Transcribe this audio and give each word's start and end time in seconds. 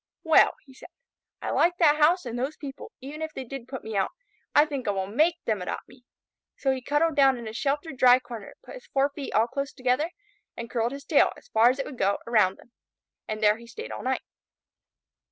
"Well," 0.23 0.55
he 0.65 0.73
said, 0.73 0.89
"I 1.43 1.51
like 1.51 1.77
that 1.77 1.97
house 1.97 2.25
and 2.25 2.39
those 2.39 2.57
people, 2.57 2.91
even 3.01 3.21
if 3.21 3.33
they 3.35 3.43
did 3.43 3.67
put 3.67 3.83
me 3.83 3.95
out. 3.95 4.09
I 4.55 4.65
think 4.65 4.87
I 4.87 4.91
will 4.91 5.05
make 5.05 5.35
them 5.45 5.61
adopt 5.61 5.87
me." 5.87 6.03
So 6.57 6.71
he 6.71 6.81
cuddled 6.81 7.15
down 7.15 7.37
in 7.37 7.47
a 7.47 7.53
sheltered, 7.53 7.97
dry 7.99 8.17
corner, 8.17 8.55
put 8.65 8.73
his 8.73 8.87
four 8.87 9.09
feet 9.11 9.31
all 9.35 9.45
close 9.45 9.73
together, 9.73 10.09
and 10.57 10.71
curled 10.71 10.91
his 10.93 11.05
tail, 11.05 11.31
as 11.37 11.49
far 11.49 11.69
as 11.69 11.77
it 11.77 11.85
would 11.85 11.99
go, 11.99 12.17
around 12.25 12.57
them. 12.57 12.71
And 13.27 13.43
there 13.43 13.57
he 13.57 13.67
stayed 13.67 13.91
all 13.91 14.01
night. 14.01 14.23